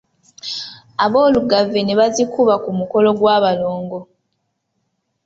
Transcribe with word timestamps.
Aboolugave 1.03 1.79
ne 1.83 1.93
bazikuba 1.99 2.55
ku 2.63 2.69
mukolo 2.79 3.09
gw’abalongo. 3.19 3.99